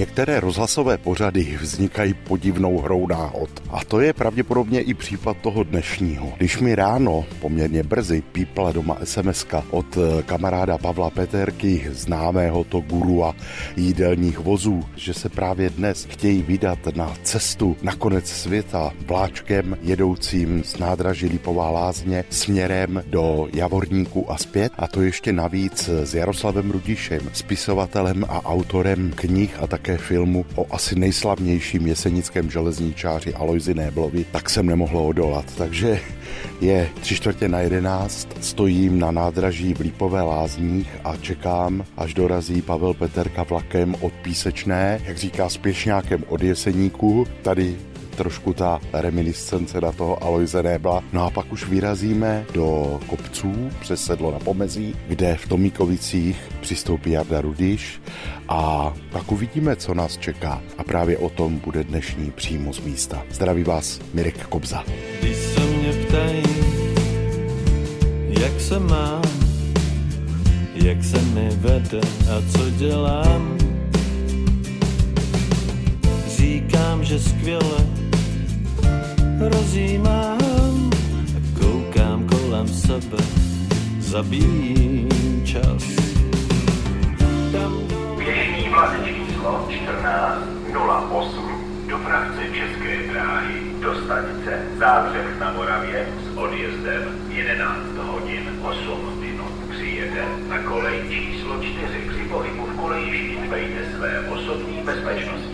[0.00, 3.50] Některé rozhlasové pořady vznikají podivnou hrou náhod.
[3.70, 6.32] A to je pravděpodobně i případ toho dnešního.
[6.36, 12.80] Když mi ráno poměrně brzy pípla doma sms od eh, kamaráda Pavla Peterky, známého to
[12.80, 13.34] gurua
[13.76, 20.64] jídelních vozů, že se právě dnes chtějí vydat na cestu na konec světa vláčkem jedoucím
[20.64, 26.70] z nádraží Lipová lázně směrem do Javorníku a zpět a to ještě navíc s Jaroslavem
[26.70, 34.24] Rudišem, spisovatelem a autorem knih a také filmu o asi nejslavnějším jesenickém železničáři Alojzi Néblovi,
[34.32, 35.44] tak jsem nemohl odolat.
[35.58, 36.00] Takže
[36.60, 42.62] je tři čtvrtě na jedenáct, stojím na nádraží v Lípové lázních a čekám, až dorazí
[42.62, 47.76] Pavel Peterka vlakem od Písečné, jak říká spěšňákem od Jeseníku, tady
[48.20, 51.00] trošku ta reminiscence na toho Aloise Nébla.
[51.12, 57.10] No a pak už vyrazíme do kopců přes sedlo na pomezí, kde v Tomíkovicích přistoupí
[57.10, 58.00] Jarda Rudiš
[58.48, 60.62] a pak uvidíme, co nás čeká.
[60.78, 63.22] A právě o tom bude dnešní přímo z místa.
[63.30, 64.84] Zdraví vás Mirek Kobza.
[65.20, 66.42] Když se mě ptají,
[68.28, 69.22] jak se mám,
[70.74, 72.00] jak se mi vede
[72.30, 73.58] a co dělám,
[76.36, 77.99] říkám, že skvěle
[79.40, 80.90] rozjímám
[81.60, 83.16] koukám kolem sebe,
[83.98, 85.08] zabíjím
[85.44, 85.84] čas.
[88.70, 94.62] Vlak číslo 1408 do frakce České dráhy do stanice
[95.38, 101.78] na Moravě s odjezdem 11 hodin 8 minut přijede na kolej číslo 4.
[102.08, 105.49] Při pohybu v kolejišti dbejte své osobní bezpečnosti.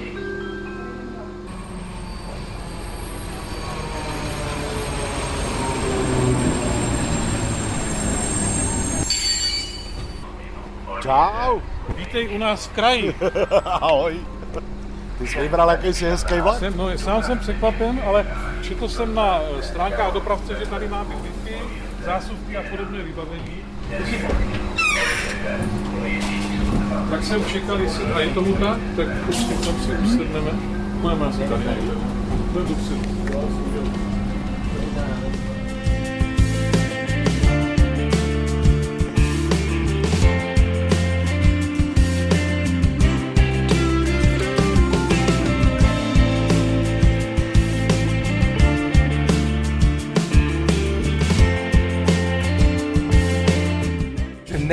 [11.01, 11.61] Čau.
[11.97, 13.15] Vítej u nás v kraji.
[13.65, 14.17] Ahoj.
[15.19, 16.59] Ty jsi vybral jakýsi hezký vlak?
[16.59, 18.27] Jsem, no, sám jsem překvapen, ale
[18.63, 21.55] četl jsem na stránkách dopravce, že tady má byty,
[22.05, 23.57] zásuvky a podobné vybavení.
[27.11, 30.51] Tak jsem čekal, jestli a je tomu tak, tak už si tam si usedneme.
[31.01, 31.65] Budeme asi tady.
[32.55, 33.76] Dopředu.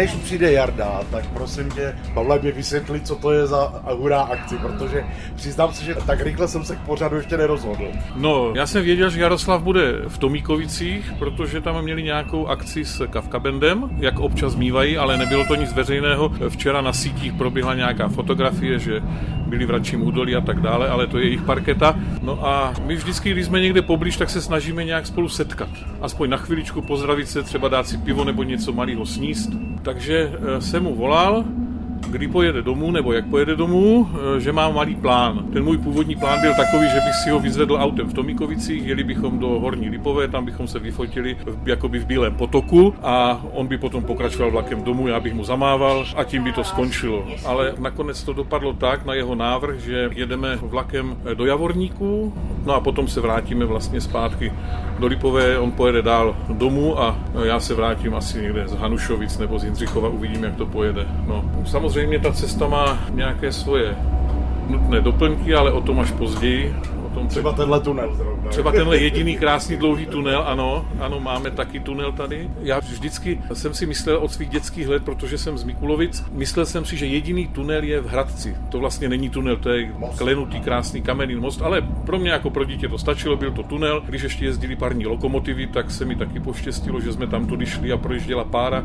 [0.03, 4.57] Než přijde Jarda, tak prosím tě, Pavle, mě vysvětli, co to je za hurá akci,
[4.57, 5.05] protože
[5.35, 7.83] přiznám se, že tak rychle jsem se k pořadu ještě nerozhodl.
[8.15, 13.07] No, já jsem věděl, že Jaroslav bude v Tomíkovicích, protože tam měli nějakou akci s
[13.07, 16.31] Kafka Bandem, jak občas mývají, ale nebylo to nic veřejného.
[16.49, 19.01] Včera na sítích proběhla nějaká fotografie, že
[19.47, 21.99] byli v Radčím údolí a tak dále, ale to je jejich parketa.
[22.21, 25.69] No a my vždycky, když jsme někde poblíž, tak se snažíme nějak spolu setkat.
[26.01, 29.49] Aspoň na chviličku pozdravit se, třeba dát si pivo nebo něco malého sníst.
[29.81, 31.45] Takže eh, jsem mu volal,
[32.09, 35.45] kdy pojede domů, nebo jak pojede domů, eh, že mám malý plán.
[35.53, 39.03] Ten můj původní plán byl takový, že bych si ho vyzvedl autem v Tomíkovicích, jeli
[39.03, 43.67] bychom do Horní Lipové, tam bychom se vyfotili v, jakoby v Bílém potoku a on
[43.67, 47.23] by potom pokračoval vlakem domů, já bych mu zamával a tím by to skončilo.
[47.45, 52.33] Ale nakonec to dopadlo tak na jeho návrh, že jedeme vlakem do Javorníku,
[52.65, 54.53] no a potom se vrátíme vlastně zpátky
[54.99, 59.59] do Lipové, on pojede dál domů a já se vrátím asi někde z Hanušovic nebo
[59.59, 61.07] z Jindřichova, uvidím, jak to pojede.
[61.27, 63.95] No, samozřejmě ta cesta má nějaké svoje
[64.67, 66.75] nutné doplňky, ale o tom až později.
[67.05, 68.49] O tom Třeba tenhle tunel zrovna.
[68.49, 72.49] Třeba tenhle jediný krásný dlouhý tunel, ano, ano, máme taky tunel tady.
[72.61, 76.85] Já vždycky jsem si myslel od svých dětských let, protože jsem z Mikulovic, myslel jsem
[76.85, 78.55] si, že jediný tunel je v Hradci.
[78.69, 82.63] To vlastně není tunel, to je klenutý krásný kamenný most, ale pro mě jako pro
[82.63, 84.01] dítě to stačilo, byl to tunel.
[84.05, 87.91] Když ještě jezdili parní lokomotivy, tak se mi taky poštěstilo, že jsme tam tudy šli
[87.91, 88.83] a projížděla pára.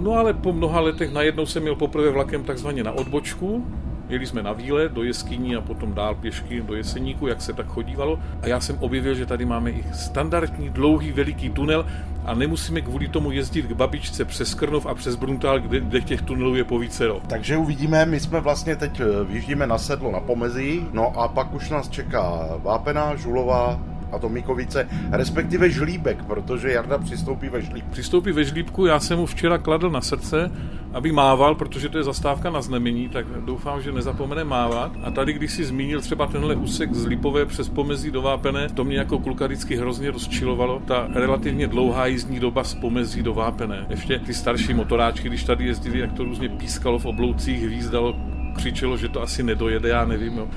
[0.00, 3.64] No ale po mnoha letech najednou jsem měl poprvé vlakem takzvaně na odbočku,
[4.10, 7.66] Jeli jsme na výlet do jeskyní a potom dál pěšky do Jeseníku, jak se tak
[7.66, 8.20] chodívalo.
[8.42, 11.86] A já jsem objevil, že tady máme i standardní, dlouhý, veliký tunel
[12.24, 16.22] a nemusíme kvůli tomu jezdit k babičce přes Krnov a přes Bruntál, kde, kde těch
[16.22, 17.20] tunelů je povícero.
[17.26, 21.54] Takže uvidíme, my jsme vlastně teď eh, vyjíždíme na sedlo na pomezí, no a pak
[21.54, 23.80] už nás čeká Vápená, Žulová,
[24.12, 27.90] a to Mikovice, respektive Žlíbek, protože Jarda přistoupí ve Žlíbku.
[27.90, 30.50] Přistoupí ve Žlíbku, já jsem mu včera kladl na srdce,
[30.92, 34.92] aby mával, protože to je zastávka na znamení, tak doufám, že nezapomene mávat.
[35.04, 38.84] A tady, když si zmínil třeba tenhle úsek z Lipové přes pomezí do Vápene, to
[38.84, 40.82] mě jako kluka vždycky hrozně rozčilovalo.
[40.86, 43.86] Ta relativně dlouhá jízdní doba z pomezí do Vápene.
[43.88, 48.16] Ještě ty starší motoráčky, když tady jezdili, jak to různě pískalo v obloucích, hvízdalo,
[48.56, 50.38] křičelo, že to asi nedojede, já nevím.
[50.38, 50.48] Jo.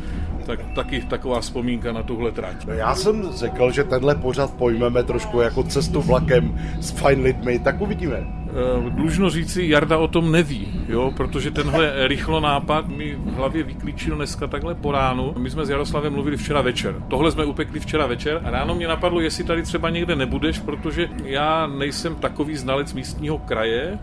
[0.45, 2.65] Tak taky taková vzpomínka na tuhle trať.
[2.65, 7.59] No já jsem řekl, že tenhle pořad pojmeme trošku jako cestu vlakem s fajn lidmi,
[7.59, 8.43] tak uvidíme.
[8.53, 13.63] Eh, dlužno říci, Jarda o tom neví, jo, protože tenhle rychlo nápad mi v hlavě
[13.63, 15.33] vyklíčil dneska takhle po ránu.
[15.37, 16.95] My jsme s Jaroslavem mluvili včera večer.
[17.07, 21.09] Tohle jsme upekli včera večer a ráno mě napadlo, jestli tady třeba někde nebudeš, protože
[21.23, 23.99] já nejsem takový znalec místního kraje,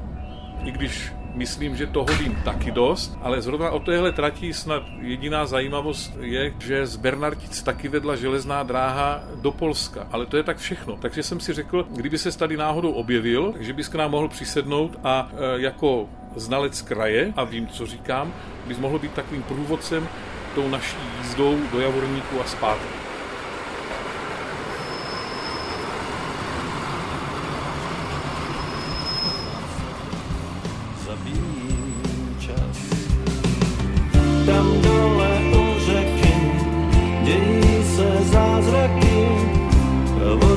[0.65, 5.47] i když myslím, že toho vím taky dost, ale zrovna o téhle trati snad jediná
[5.47, 10.59] zajímavost je, že z Bernartic taky vedla železná dráha do Polska, ale to je tak
[10.59, 10.97] všechno.
[10.97, 14.99] Takže jsem si řekl, kdyby se tady náhodou objevil, že bys k nám mohl přisednout
[15.05, 18.33] a e, jako znalec kraje, a vím, co říkám,
[18.67, 20.09] bys mohl být takovým průvodcem
[20.55, 23.00] tou naší jízdou do Javorníku a zpátky.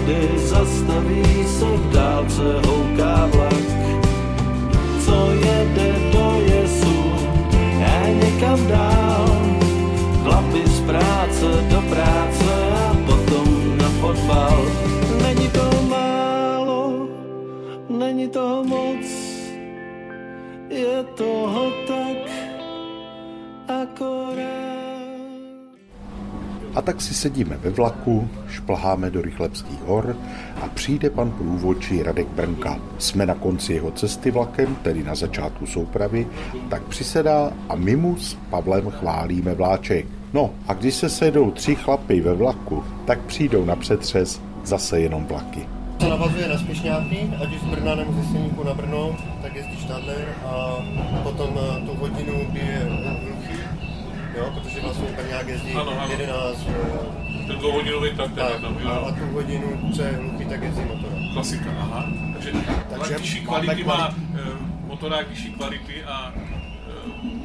[0.03, 3.42] vody zastaví se v dálce houká vlá.
[26.83, 30.17] Tak si sedíme ve vlaku, šplháme do Rychlebských hor
[30.61, 32.79] a přijde pan průvodčí Radek Brnka.
[32.97, 36.27] Jsme na konci jeho cesty vlakem, tedy na začátku soupravy,
[36.69, 40.05] tak přisedá a my mu s Pavlem chválíme vláček.
[40.33, 45.25] No a když se sedou tři chlapy ve vlaku, tak přijdou na přetřes zase jenom
[45.25, 45.67] vlaky.
[45.97, 50.35] To navazuje na Spěšňáky, ať už z Brna nebo ze na Brno, tak jezdí Štadler
[50.45, 50.77] a
[51.23, 52.89] potom eh, tu hodinu, kdy je
[54.37, 56.11] jo, protože vlastně nějak jezdí ano, ano.
[56.11, 56.67] 11.
[57.47, 58.89] Ten dvouhodinový tak tak, tam, jo.
[58.89, 61.29] A, a tu hodinu, co je hluchý, tak jezdí motorem.
[61.33, 62.05] Klasika, aha.
[62.33, 62.51] Takže,
[62.89, 64.17] Takže vyšší kvality má, má uh,
[64.87, 66.33] motorák vyšší kvality a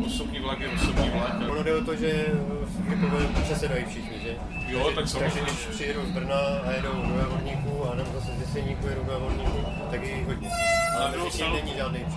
[0.09, 1.35] osobní vlak je osobní vlak.
[1.51, 2.27] Ono jde o to, že
[2.63, 4.35] v Lipové přesedají všichni, že?
[4.69, 5.41] Jo, takže, tak samozřejmě.
[5.41, 9.05] Takže když přijedou z Brna a jedou do Javorníku a nebo zase z Jeseníku jedou
[9.05, 9.59] do Javorníku,
[9.91, 10.51] tak je jich hodně.
[10.99, 11.57] Ale druhou stranu,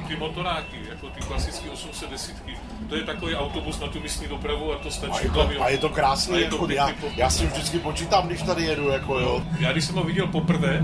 [0.07, 2.35] ty motoráky, jako ty klasické 810,
[2.89, 5.11] to je takový autobus na tu místní dopravu a to stačí.
[5.11, 8.41] A je to, a je to krásný, je to já, já si vždycky počítám, když
[8.41, 9.43] tady jedu, jako jo.
[9.59, 10.83] Já když jsem ho viděl poprvé,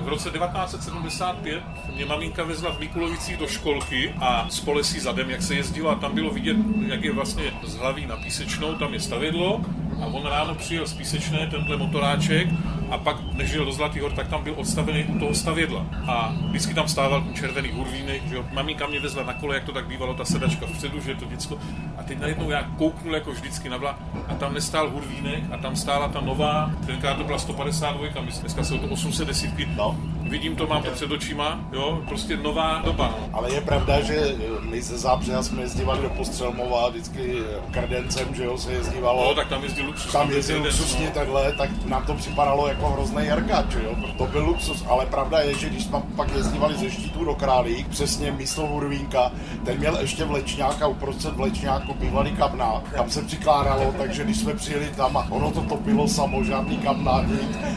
[0.00, 1.62] v roce 1975
[1.94, 5.94] mě maminka vezla v Mikulovicích do školky a z polesí zadem, jak se jezdilo a
[5.94, 6.56] tam bylo vidět,
[6.86, 9.60] jak je vlastně z hlavy na písečnou, tam je stavědlo
[10.02, 12.48] a on ráno přijel z písečné, tenhle motoráček
[12.90, 15.86] a pak, než jel do Zlatý hor, tak tam byl odstavený u toho stavědla.
[16.06, 18.44] A vždycky tam stával červený hurvínek, že jo.
[18.52, 21.58] Maminka mě vezla na kole, jak to tak bývalo, ta sedačka vpředu, že to děcko.
[21.98, 23.98] A teď najednou já kouknul jako vždycky na vla
[24.28, 28.64] a tam nestál hurvínek a tam stála ta nová, tenkrát to byla 152, myslím, dneska
[28.64, 29.50] jsou to 810.
[29.76, 33.14] No vidím to, mám to před očima, jo, prostě nová doba.
[33.32, 37.34] Ale je pravda, že my ze Zábřeha jsme jezdívali do Postřelmova vždycky
[37.70, 39.24] kredencem, že jo, se jezdívalo.
[39.24, 40.12] No, tak tam jezdí luxus.
[40.12, 41.12] Tam jezdí luxusně no.
[41.12, 45.54] takhle, tak nám to připadalo jako hrozný jarkač, jo, to byl luxus, ale pravda je,
[45.54, 49.32] že když jsme pak jezdívali ze Štítu do Králík, přesně místo Hurvínka,
[49.64, 54.54] ten měl ještě vlečňák a uprostřed vlečňáku bývalý kamna, tam se přikládalo, takže když jsme
[54.54, 57.24] přijeli tam a ono to topilo samo, žádný kamna,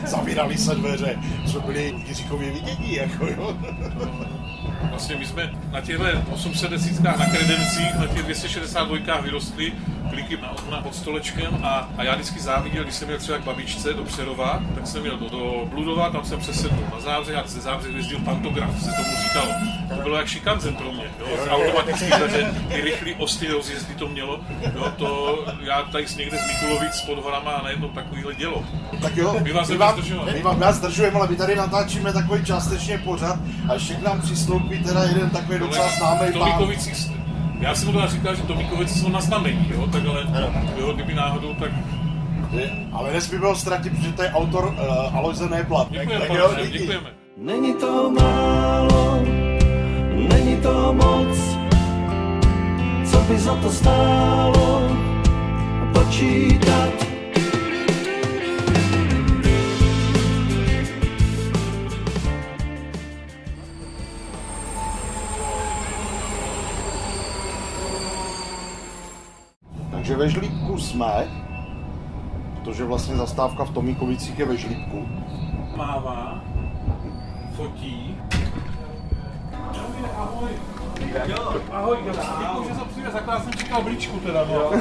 [0.06, 1.94] zavírali se dveře, jsme byli
[2.34, 3.58] jakoby vidění, jako jo.
[4.90, 9.74] Vlastně my jsme na těchto 810 na kredencích, na těch 262 vyrostli,
[10.14, 13.44] kliky na okna pod stolečkem a, a já vždycky záviděl, když jsem měl třeba k
[13.44, 17.44] babičce do Přerova, tak jsem měl do, do Bludova, tam jsem přesedl na Zábřeh a
[17.46, 19.52] ze Zábřeh jezdil pantograf, se tomu říkalo.
[19.96, 24.40] To bylo jak šikanzen pro mě, jo, automaticky, takže ty rychlý osty rozjezdy to mělo,
[24.76, 28.64] jo, to já tady někde z Mikulovic pod horama a najednou takovýhle dělo.
[29.02, 29.96] Tak jo, my vás, my vám,
[30.34, 33.40] my vám, vás zdržujeme, ale my tady natáčíme takový částečně pořad
[33.70, 37.13] a ještě k nám přistoupí teda jeden takový docela známý pán.
[37.64, 40.28] Já jsem mu teda říkal, že Tomíkovice jsou na znamení, jo, tak ale,
[40.78, 41.72] jo, kdyby náhodou, tak
[42.92, 45.92] ale nesmí bylo ztratit, protože to je autor uh, Alojze Neblat.
[45.92, 47.10] Děkujeme, tak, jo, děkujeme.
[47.38, 49.20] Není to málo,
[50.30, 51.38] není to moc,
[53.12, 54.82] co by za to stálo
[55.94, 57.13] počítat
[70.24, 71.28] ve Žlíbku jsme,
[72.56, 75.08] protože vlastně zastávka v Tomíkovicích je ve Žlíbku.
[75.76, 76.42] Mává,
[77.56, 78.18] fotí.
[80.18, 80.50] Ahoj.
[81.72, 84.72] Ahoj, děkuji, že se přijde, zakrát jsem čekal blíčku teda, no.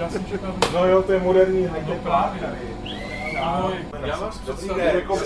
[0.00, 2.40] Já jsem čekal No jo, to je moderní No právě.
[3.42, 4.84] Ahoj, já vás představím.
[4.84, 5.16] Jako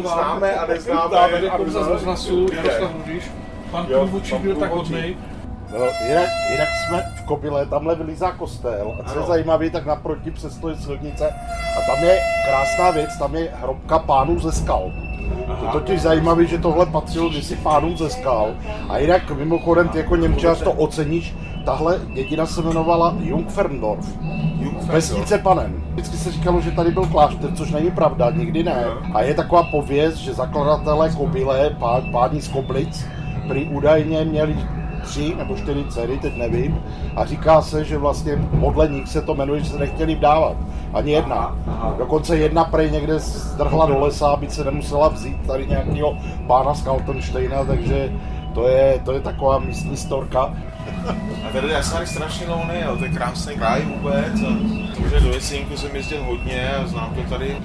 [0.00, 1.30] známe a neznáme.
[1.30, 3.24] Tady Kobza z rozhlasu, Jaroslav Rudiš.
[3.70, 5.16] Pan průvodčí byl tak hodnej.
[5.78, 10.30] No, jinak, jinak jsme v Kobyle, tamhle vylízá kostel a co je zajímavé, tak naproti
[10.30, 11.28] přesto je silnice
[11.78, 12.18] a tam je
[12.48, 14.92] krásná věc, tam je hrobka pánů ze skal.
[15.46, 18.54] To je totiž zajímavé, že tohle patřilo kdysi pánům ze skal.
[18.88, 24.18] A jinak mimochodem ty jako Němčář to oceníš, tahle dědina se jmenovala Jungferndorf.
[24.86, 25.84] Vesnice panem.
[25.92, 28.84] Vždycky se říkalo, že tady byl klášter, což není pravda, nikdy ne.
[29.14, 33.06] A je taková pověst, že zakladatelé Kobyle, pá, páni z Koblic,
[33.48, 34.56] prý údajně měli
[35.06, 36.82] tři nebo čtyři dcery, teď nevím,
[37.16, 40.56] a říká se, že vlastně podle nich se to jmenuje, že se nechtěli vdávat.
[40.94, 41.56] Ani jedna.
[41.98, 46.82] Dokonce jedna prej někde zdrhla do lesa, aby se nemusela vzít tady nějakého pána z
[46.82, 48.12] Kaltensteina, takže
[48.54, 50.54] to je, to je taková místní storka.
[51.48, 52.46] A tady já jsem tady strašně
[52.84, 54.42] jo, to je krásný kraj vůbec.
[54.42, 54.52] A
[54.96, 57.56] protože do Jesínku jsem jezdil hodně a znám to tady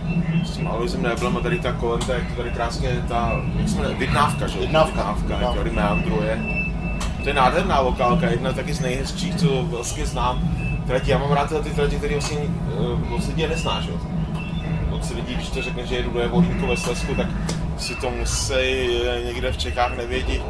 [0.46, 3.76] s tím Aloisem Neblem a tady ta kolenta, jak to tady krásně, ta, jak se
[3.78, 4.62] jmenuje, Vidnávka, že jo?
[4.62, 4.92] Vidnávka.
[4.92, 5.54] Vidnávka, jak No.
[5.54, 6.61] tady meandruje.
[7.24, 10.56] To je nádherná lokálka, jedna taky z nejhezčích, co vlastně znám.
[10.88, 13.96] Trati, já mám rád ty trati, které vlastně uh, od lidí neznáš, jo.
[14.90, 17.28] Moc lidí, když to řekne, že jedu do Javorníku ve Slezsku, tak
[17.78, 20.42] si to musí eh, někde v Čechách nevědět,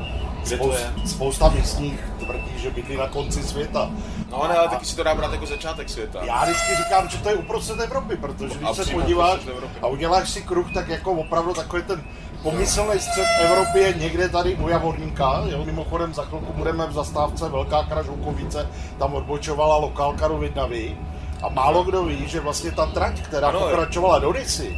[0.44, 0.94] kde to je.
[1.06, 3.92] Spousta, místních tvrdí, že bydlí na konci světa.
[4.32, 6.20] No ne, ale taky si to dá brát jako začátek světa.
[6.24, 9.80] Já vždycky říkám, že to je uprostřed Evropy, protože když se podíváš Evropy.
[9.82, 12.04] a uděláš si kruh, tak jako opravdu takový ten
[12.44, 15.44] pomyslný střed Evropy je někde tady u Javorníka.
[15.46, 15.66] Jo?
[15.66, 18.70] Mimochodem za chvilku budeme v zastávce Velká Kražoukovice,
[19.00, 20.98] tam odbočovala lokálka do Vidnavy.
[21.44, 24.78] A málo kdo ví, že vlastně ta trať, která Ano, pokračovala do Rysy,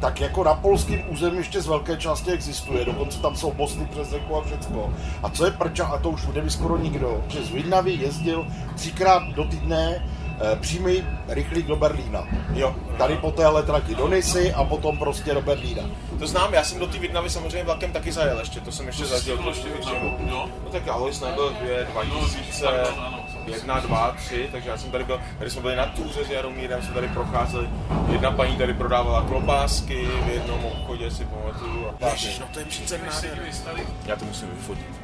[0.00, 4.10] tak jako na polském území ještě z velké části existuje, dokonce tam jsou mosty přes
[4.10, 4.92] řeku a všecko.
[5.22, 9.22] A co je prča, a to už neví skoro nikdo, že z Vidnavy jezdil třikrát
[9.22, 10.04] do týdne
[10.60, 12.28] přímý rychlík do Berlína.
[12.52, 12.76] Jo.
[12.98, 15.82] Tady po téhle trati do Nisy a potom prostě do Berlína.
[16.18, 19.04] To znám, já jsem do té Vidnavy samozřejmě vlakem taky zajel ještě, to jsem ještě
[19.04, 20.16] zažil byl ještě většinou.
[20.28, 20.48] jo.
[20.64, 25.04] No tak Alois nebyl dvě, 2000, pardon, ano, jedna, dva, tři, takže já jsem tady
[25.04, 27.68] byl, tady jsme byli na túře s Jaromírem, jsme tady procházeli,
[28.08, 31.86] jedna paní tady prodávala klobásky v jednom obchodě, si pamatuju.
[32.02, 33.50] A Ježiš, no to je přece nádherné.
[34.06, 35.03] Já to musím vyfotit.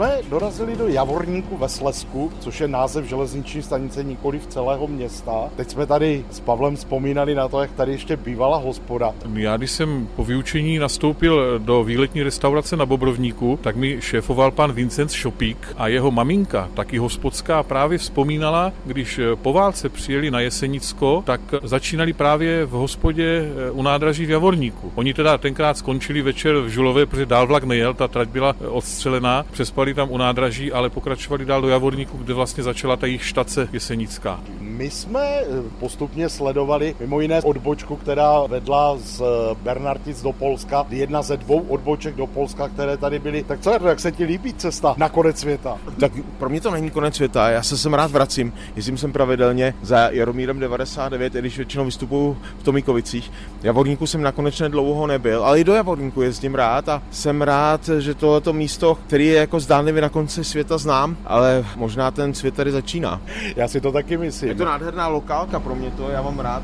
[0.00, 5.50] Jsme dorazili do Javorníku ve Slesku, což je název železniční stanice nikoli v celého města.
[5.56, 9.14] Teď jsme tady s Pavlem vzpomínali na to, jak tady ještě bývala hospoda.
[9.34, 14.72] Já když jsem po vyučení nastoupil do výletní restaurace na Bobrovníku, tak mi šéfoval pan
[14.72, 21.22] Vincent Šopík a jeho maminka, taky hospodská, právě vzpomínala, když po válce přijeli na Jesenicko,
[21.26, 24.92] tak začínali právě v hospodě eh, u nádraží v Javorníku.
[24.94, 28.66] Oni teda tenkrát skončili večer v Žulové, protože dál vlak nejel, ta trať byla eh,
[28.66, 33.26] odstřelená, přespali tam u nádraží, ale pokračovali dál do Javorníku, kde vlastně začala ta jejich
[33.26, 34.40] štace Jesenická.
[34.80, 35.44] My jsme eh,
[35.80, 39.24] postupně sledovali mimo jiné odbočku, která vedla z eh,
[39.62, 43.42] Bernartic do Polska, jedna ze dvou odboček do Polska, které tady byly.
[43.42, 45.78] Tak co, jak se ti líbí cesta na konec světa?
[46.00, 48.52] Tak pro mě to není konec světa, já se sem rád vracím.
[48.76, 53.32] Jezdím sem pravidelně za Jaromírem 99, i když většinou vystupuju v Tomikovicích.
[53.62, 58.14] Javorníku jsem nakonec dlouho nebyl, ale i do Javorníku jezdím rád a jsem rád, že
[58.14, 62.72] tohleto místo, který je jako zdánlivě na konci světa znám, ale možná ten svět tady
[62.72, 63.20] začíná.
[63.56, 64.48] Já si to taky myslím.
[64.48, 66.62] Je to nádherná lokálka pro mě to, já mám rád,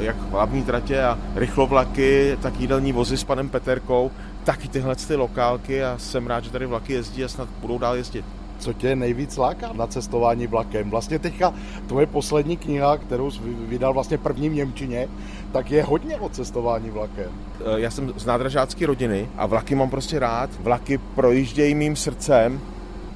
[0.00, 4.10] jak hlavní tratě a rychlovlaky, tak jídelní vozy s panem Peterkou,
[4.44, 7.94] taky tyhle ty lokálky a jsem rád, že tady vlaky jezdí a snad budou dál
[7.96, 8.24] jezdit.
[8.58, 10.90] Co tě nejvíc láká na cestování vlakem?
[10.90, 11.54] Vlastně teďka
[11.86, 15.08] tvoje poslední kniha, kterou jsi vy- vydal vlastně první v Němčině,
[15.52, 17.30] tak je hodně o cestování vlakem.
[17.60, 20.50] Eh, Já jsem z nádražácké rodiny a vlaky mám prostě rád.
[20.60, 22.60] Vlaky projíždějí mým srdcem.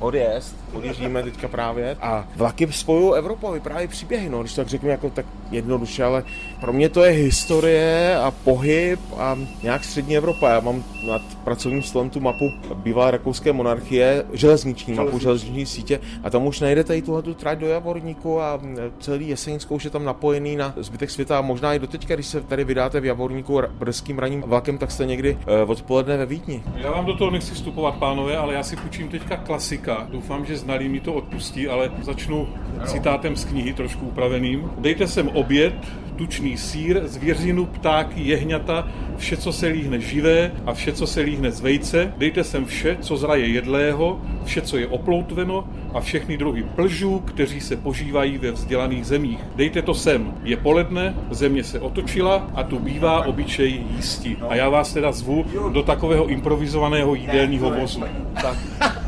[0.00, 1.96] Odjezd, odjíždíme teďka právě.
[2.00, 6.04] A vlaky spojují Evropu a vyprávějí příběhy, no, když to tak řeknu jako tak jednoduše,
[6.04, 6.24] ale
[6.60, 10.48] pro mě to je historie a pohyb a nějak střední Evropa.
[10.48, 16.30] Já mám nad pracovním stolem tu mapu bývalé rakouské monarchie, železniční mapu, železniční sítě a
[16.30, 18.60] tam už najdete i tuhle tu trať do Javorníku a
[19.00, 22.40] celý Jesenickou už je tam napojený na zbytek světa a možná i doteďka, když se
[22.40, 26.62] tady vydáte v Javorníku brzkým ranním vlakem, tak jste někdy eh, odpoledne ve Vídni.
[26.76, 29.89] Já vám do toho nechci vstupovat, pánové, ale já si půjčím teďka klasika.
[30.10, 32.48] Doufám, že znalí mi to odpustí, ale začnu
[32.84, 34.70] citátem z knihy, trošku upraveným.
[34.78, 35.74] Dejte sem oběd,
[36.20, 41.50] tučný sír, zvěřinu, ptáky, jehňata, vše, co se líhne živé a vše, co se líhne
[41.50, 42.14] z vejce.
[42.18, 47.60] Dejte sem vše, co zraje jedlého, vše, co je oploutveno a všechny druhy plžů, kteří
[47.60, 49.38] se požívají ve vzdělaných zemích.
[49.56, 50.34] Dejte to sem.
[50.42, 54.36] Je poledne, země se otočila a tu bývá obyčej jísti.
[54.48, 58.04] A já vás teda zvu do takového improvizovaného jídelního vozu.
[58.42, 58.56] Tak.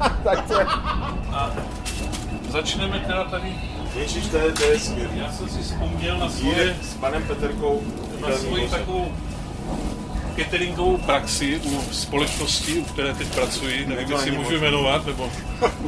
[0.25, 0.67] tak to je...
[2.49, 3.55] Začneme teda tady.
[3.97, 5.19] Ježíš, to je, to je skvělý.
[5.19, 7.83] Já jsem si vzpomněl na svoje, s panem Peterkou.
[8.21, 9.13] na svoji takovou
[10.37, 15.31] cateringovou praxi u společnosti, u které teď pracuji, nevím, jestli můžu jmenovat, nebo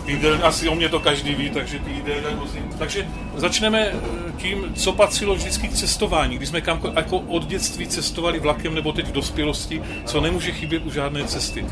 [0.06, 2.38] jídel, asi o mě to každý ví, takže ty jídelné.
[2.78, 3.92] Takže začneme eh,
[4.36, 6.36] tím, co patřilo vždycky k cestování.
[6.36, 10.86] Když jsme kam jako od dětství cestovali vlakem nebo teď v dospělosti, co nemůže chybět
[10.86, 11.66] u žádné cesty.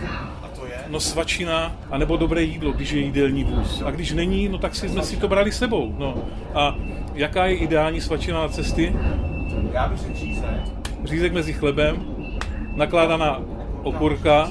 [0.92, 3.82] No svačina, anebo dobré jídlo, když je jídelní vůz.
[3.86, 5.94] A když není, no tak si jsme si to brali sebou.
[5.98, 6.14] No.
[6.54, 6.74] A
[7.14, 8.96] jaká je ideální svačina na cesty?
[9.72, 10.48] Já bych řekl řízek.
[11.04, 11.96] Řízek mezi chlebem,
[12.74, 13.40] nakládaná
[13.82, 14.48] okurka,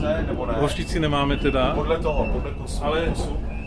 [0.60, 2.84] hořčici nemáme teda, Podle toho, podle kusu.
[2.86, 3.14] ale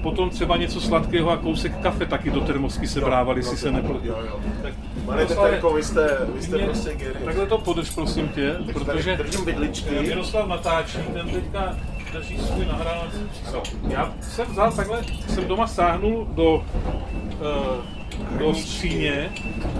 [0.02, 4.06] potom třeba něco sladkého a kousek kafe taky do termosky se brávali, si se nepletu.
[4.06, 4.40] Jo, jo.
[4.62, 4.72] Tak,
[5.06, 7.16] Pane Peterko, vy jste, vy jste mě- prostě genius.
[7.24, 9.94] Takhle to podrž, prosím tě, protože držím vidličky.
[10.00, 11.76] Miroslav natáčí, ten teďka
[12.14, 13.62] drží svůj nahrávací přístroj.
[13.88, 19.32] Já jsem vzal takhle, jsem doma sáhnul do, uh, do skříně,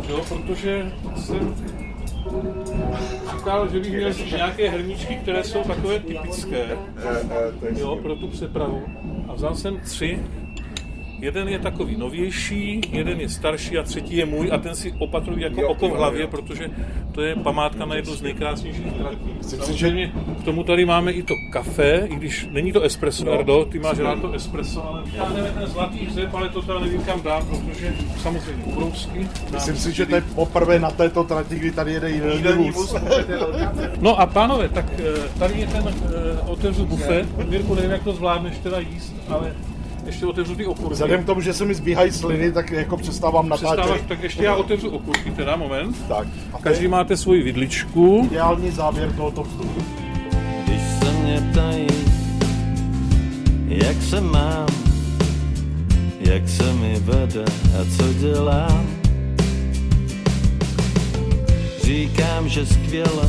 [0.09, 1.55] jo, protože jsem
[3.37, 6.77] říkal, že bych měl nějaké hrníčky, které jsou takové typické Eh,
[7.63, 8.83] eh, jo, pro tu přepravu.
[9.29, 10.23] A vzal jsem tři.
[11.25, 15.43] Jeden je takový novější, jeden je starší a třetí je můj a ten si opatruji
[15.43, 16.29] jako Jo, oko v hlavě, jo.
[16.29, 16.71] protože
[17.13, 19.31] to je památka na jednu z nejkrásnějších tratí.
[19.41, 23.79] Samozřejmě k tomu tady máme i to kafe, i když není to espresso, Erdo, ty
[23.79, 27.23] máš rád to espresso, ale já nevím ten zlatý hřeb, ale to teda nevím kam
[27.23, 29.29] dám, protože samozřejmě ubrousky.
[29.53, 32.95] Myslím si, že to je poprvé na této trati, kdy tady jede Jídelní vůz.
[34.01, 37.49] No a pánové, tak eh, tady je ten eh, otevřu bufet.
[37.49, 39.53] Mirku, nevím, jak to zvládneš teda jíst, ale
[40.07, 40.93] ještě otevřu ty okurky.
[40.95, 44.07] Vzhledem k tomu, že se mi zbíhají sliny, tak jako přestávám Přestáváš, natáčet.
[44.07, 45.97] tak ještě já otevřu okurky teda, moment.
[46.09, 46.29] Tak.
[46.53, 48.23] A Každý máte svoji vidličku.
[48.31, 49.81] ideální závěr tohoto vstupu.
[50.65, 51.87] Když se mě ptají,
[53.69, 54.67] jak se mám,
[56.21, 57.45] jak se mi vede
[57.81, 58.87] a co dělám.
[61.83, 63.29] Říkám, že skvěle,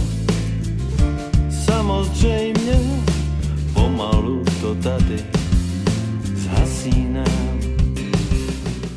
[1.66, 2.80] samozřejmě,
[3.74, 5.35] pomalu to tady
[6.86, 7.26] zhasínám.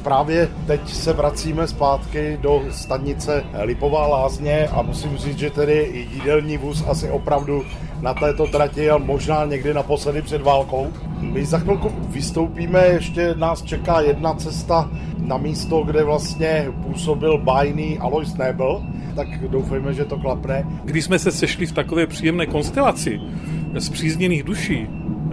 [0.03, 6.57] Právě teď se vracíme zpátky do stanice Lipová lázně a musím říct, že tedy jídelní
[6.57, 7.64] vůz asi opravdu
[8.01, 10.87] na této trati a možná někdy naposledy před válkou.
[11.20, 17.98] My za chvilku vystoupíme, ještě nás čeká jedna cesta na místo, kde vlastně působil bájný
[17.98, 18.83] Alois Nebel,
[19.14, 20.66] tak doufejme, že to klapne.
[20.85, 23.20] Když jsme se sešli v takové příjemné konstelaci
[23.79, 24.87] zpřízněných duší,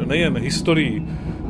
[0.05, 1.05] nejen historií,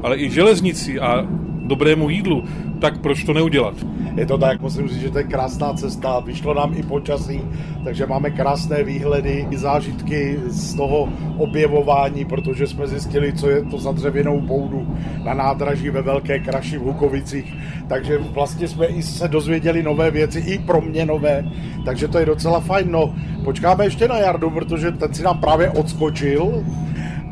[0.06, 1.26] ale i železnici a
[1.66, 2.44] dobrému jídlu,
[2.80, 3.74] tak proč to neudělat?
[4.16, 7.42] Je to tak, musím říct, že to je krásná cesta, vyšlo nám i počasí,
[7.84, 13.78] takže máme krásné výhledy i zážitky z toho objevování, protože jsme zjistili, co je to
[13.78, 14.88] za dřevěnou boudu
[15.24, 17.54] na nádraží ve Velké Kraši v Hukovicích,
[17.88, 21.46] takže vlastně jsme i se dozvěděli nové věci, i pro mě nové,
[21.86, 22.92] takže to je docela fajn.
[22.92, 26.64] No, počkáme ještě na Jardu, protože ten si nám právě odskočil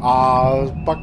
[0.02, 0.50] a
[0.86, 1.00] pak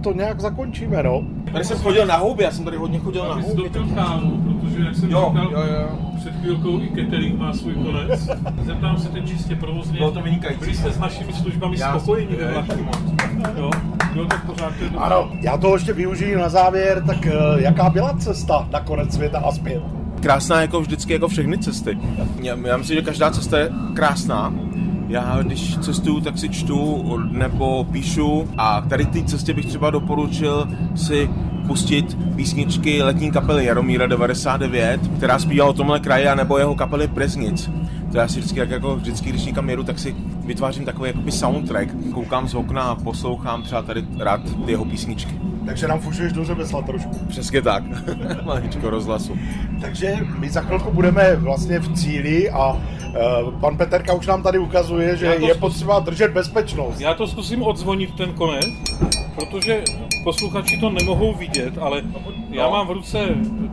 [0.00, 1.22] to nějak zakončíme, no.
[1.52, 3.70] Tady jsem chodil na houby, já jsem tady hodně chodil na Abys houby.
[3.94, 4.30] kávu,
[4.60, 5.88] protože jak jsem Jo, říkal, jo, jo.
[6.16, 8.20] před chvílkou i catering má svůj konec.
[8.64, 9.98] Zeptám se teď čistě provozně.
[9.98, 10.60] Bylo to vynikající.
[10.60, 12.72] Byli jste s našimi službami Já- spokojeni ve vlaku?
[13.58, 13.70] Jo,
[14.12, 14.84] bylo to v pořádku.
[14.96, 19.38] Ano, já to ještě využiju na závěr, tak eh, jaká byla cesta na konec světa
[19.38, 19.82] a zpět?
[20.20, 21.98] Krásná jako vždycky, jako všechny cesty.
[22.42, 24.52] Já, já myslím, že každá cesta je krásná.
[25.08, 30.68] Já když cestuju, tak si čtu nebo píšu a tady té cestě bych třeba doporučil
[30.94, 31.30] si
[31.66, 37.70] pustit písničky letní kapely Jaromíra 99, která zpívá o tomhle kraji, nebo jeho kapely Preznic.
[38.12, 41.32] To já si vždycky, jak jako vždycky, když někam jedu, tak si vytvářím takový jakoby
[41.32, 41.88] soundtrack.
[42.12, 45.40] Koukám z okna a poslouchám třeba tady rád ty jeho písničky.
[45.66, 47.26] Takže nám fušuješ do řemesla trošku.
[47.28, 47.82] Přesně tak.
[48.44, 49.36] Maličko rozhlasu.
[49.80, 52.76] Takže my za chvilku budeme vlastně v cíli a
[53.60, 57.00] pan Peterka už nám tady ukazuje, že je zkus- potřeba držet bezpečnost.
[57.00, 58.66] Já to zkusím odzvonit ten konec,
[59.34, 59.82] protože
[60.24, 62.02] posluchači to nemohou vidět, ale
[62.50, 63.18] já mám v ruce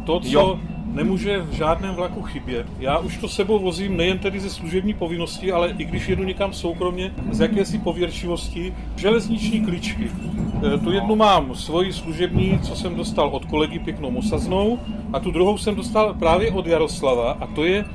[0.05, 0.59] to, co Jo.
[0.95, 2.67] Nemůže v žádném vlaku chybět.
[2.79, 6.53] Já už to sebou vozím nejen tedy ze služební povinnosti, ale i když jedu někam
[6.53, 10.11] soukromně, z jakési pověrčivosti, železniční klíčky.
[10.75, 14.79] E, tu jednu mám svoji služební, co jsem dostal od kolegy pěknou osaznou,
[15.13, 17.85] a tu druhou jsem dostal právě od Jaroslava, a to je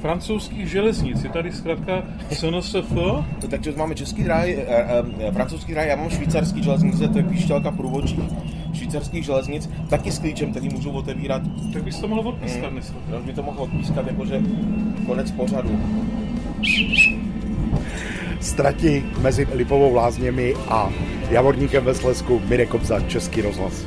[0.00, 1.24] francouzských železnic.
[1.24, 2.90] Je tady zkrátka SNSF.
[2.90, 4.86] No, takže máme český dráhy, eh,
[5.20, 8.18] eh, francouzský dráhy, já mám švýcarský železnice, to je píšťalka průvodčí
[8.82, 11.42] švýcarských železnic, taky s klíčem, který můžu otevírat.
[11.72, 12.72] Tak bys to mohl odpískat mm.
[12.72, 12.96] dneska.
[13.10, 14.40] No, by to mohl odpískat, jakože
[15.06, 15.80] konec pořadu.
[18.40, 20.90] Strati mezi Lipovou lázněmi a
[21.30, 23.84] Javorníkem ve Slesku, Mirek Kobza, Český rozhlas.